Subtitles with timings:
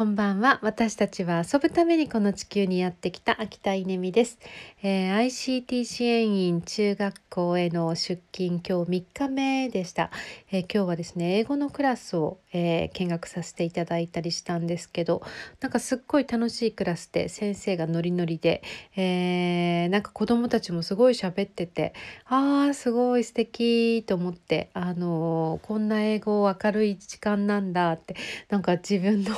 [0.00, 0.60] こんばんは。
[0.62, 4.38] 私たちは遊ぶためにこの地球にやってきた秋田稲美です、
[4.82, 10.10] えー、ICT 支援員中学校への出勤今日3日目でした、
[10.50, 15.20] えー、今日はですね英語のクラスを、えー、見学させていただいたりしたんですけど
[15.60, 18.62] なんかすっごい楽しいクラスで先生がノリノリで、
[18.96, 21.92] えー、なんか子供たちもすごい喋ってて
[22.24, 28.16] あーすごい素敵と思ってあのこんな英語明るい時間なんだって
[28.48, 29.34] なんか自分の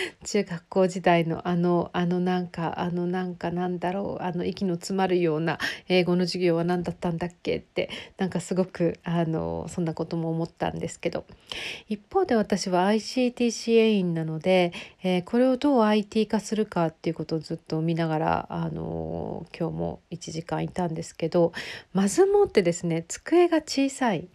[0.24, 11.24] 中学校時代のあのあのなんかあのなんかなんだろうあの息の詰まるような英語の授業は何だったんだっけってなんかすごくあのそんなことも思ったんですけど
[11.88, 21.52] 一方で私は ICT 支援員なので、えー、これをどう IT 化するかっていうことをずっと見ながらあの今日も1時間いたんですけど
[21.92, 24.28] まずもってですね机が小さい。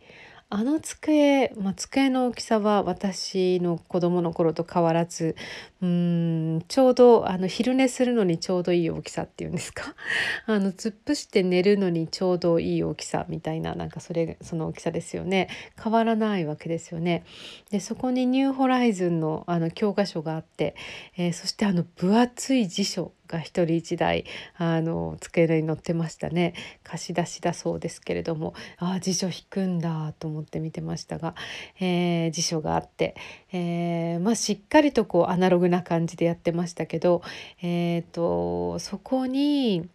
[0.52, 5.36] あの机、まあ、机の大きさは私の子供の頃と変わらず
[5.82, 9.96] うんちょうどあの昼寝するのにちょうどいい大きさっていうんですか？
[10.46, 15.50] あの突っ伏して寝るのにちょうどいい大きさみたいななんかそれその大きさですよね。
[15.84, 17.24] 変わらないわけですよね。
[17.72, 20.76] でそこにニューホライズンのあの教科書があって、
[21.18, 23.12] えー、そしてあの分厚い辞書。
[23.28, 24.26] が一人一台
[24.58, 26.54] あの机に載ってましたね。
[26.84, 28.54] 貸し出しだそうですけれども。
[28.78, 31.36] ああ辞書引くんだと思って見てましたが、
[31.80, 33.16] えー、辞書があって、
[33.52, 37.22] えー、まあ、しっかりとこうアナログな感じでやってましたけど、
[37.62, 39.88] えーとそこに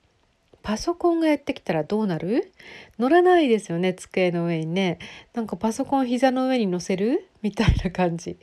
[0.62, 2.52] パソコンがやってきたらどうなる？
[2.98, 4.98] 乗らないですよね机の上にね。
[5.32, 7.26] なんかパソコン膝の上に乗せる？
[7.42, 8.38] みたいな感じ。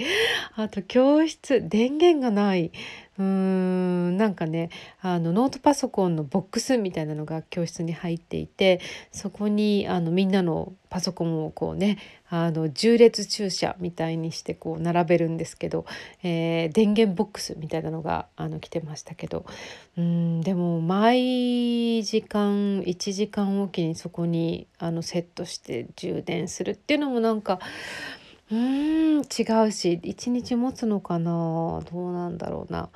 [0.55, 2.71] あと教室電源がない。
[3.17, 4.69] うーんなんかね
[5.01, 8.79] あのノートパソコンのボックスみたいなのが教室に入っていて
[9.11, 11.97] そこにあのみんなのパソコンをこうね
[12.29, 15.85] あの重列駐車みたいにしてこう並べるんですけど、
[16.21, 19.45] えー、電源ボックスみたいなのがあの来てましたけど。
[19.97, 27.59] うんでも毎時間1時間おきにそこにあのセットして充電するっていうのもなんか
[28.49, 31.81] うーん違うし一日持つのかな？
[31.91, 32.89] どうなんだろうな。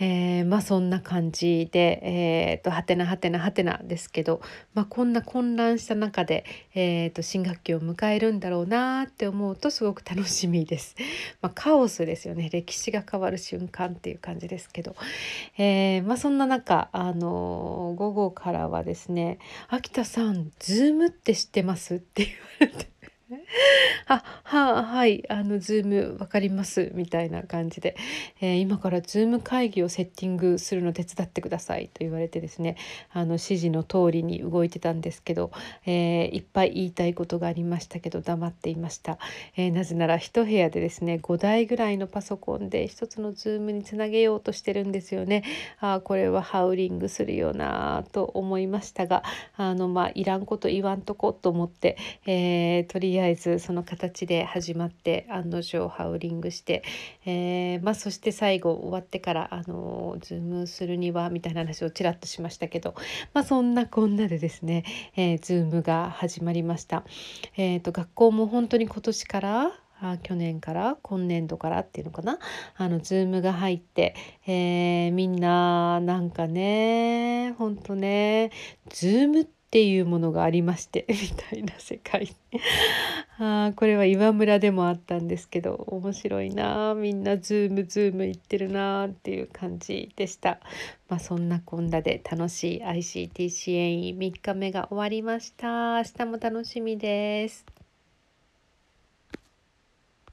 [0.00, 4.40] えー、まあそんな感じで、えーと、はてなはてなはてなですけど、
[4.74, 6.44] まあ、こんな混乱した中で、
[6.74, 10.96] えーと、新学期を迎えるんだろうなって思うとすごく楽しみです。
[11.42, 14.96] まあ、カオスですよね歴史が変わる瞬間っていう感じですけど、
[15.58, 19.38] えー、まあ、そんな中、あの午後からはですね
[19.70, 22.24] 「秋田さんズームって知ってます?」って
[22.60, 22.93] 言われて。
[24.08, 27.96] あははいあのズーム分かりますみたいな感じで、
[28.40, 32.76] えー、今からズーム会議をセッティングするの手伝ってくださいと言われてですね
[33.12, 35.52] あの指示の通りに動いてたんですけど、
[35.86, 39.18] えー、いっぱい言いたいことがありましたけど黙っていました、
[39.56, 45.44] えー、なぜなら一部屋でですね5台ぐらいのパソコンで一つのズームにつなげようとしてるんですよね。
[45.80, 49.22] あこれはハウリングするよなと思いましたが
[49.56, 56.82] あのまあいらんこと言わんとこと思って、えー、とりあえずその形で始まって案の定ハウリングして、
[57.24, 62.94] えー、まあ、そして最後終わってからあのズームするにはみたいな話をちらっとしましたけど、
[63.32, 64.84] まあ、そんなこんなでですね、
[65.16, 67.04] えー、ズームが始まりました。
[67.56, 69.72] えーと、学校も本当に今年から
[70.22, 72.38] 去年から今年度からっていうのかな
[72.76, 74.14] あのズームが入って、
[74.46, 78.50] えー、みんななんかねほんとね
[78.90, 82.32] ズームっていうものがありまして みたいな世界
[83.40, 90.60] あこれは岩村でもあったんですけど面白いなみんなズームズーム言ってるなっていう感じでした。
[91.08, 95.96] まあ、そんなこんなで楽しい ICT 支援員3日目が終わりました。
[95.96, 97.73] 明日も楽しみです。